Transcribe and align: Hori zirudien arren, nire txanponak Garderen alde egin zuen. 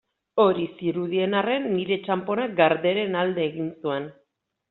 Hori 0.43 0.63
zirudien 0.77 1.35
arren, 1.41 1.67
nire 1.75 1.99
txanponak 2.07 2.57
Garderen 2.61 3.19
alde 3.25 3.47
egin 3.51 3.71
zuen. 3.85 4.09